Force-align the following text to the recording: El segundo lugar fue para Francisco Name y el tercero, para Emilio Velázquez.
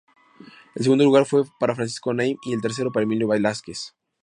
El 0.73 0.81
segundo 0.81 1.03
lugar 1.03 1.27
fue 1.27 1.43
para 1.59 1.75
Francisco 1.75 2.11
Name 2.11 2.37
y 2.41 2.53
el 2.53 2.61
tercero, 2.61 2.91
para 2.91 3.03
Emilio 3.03 3.27
Velázquez. 3.27 3.93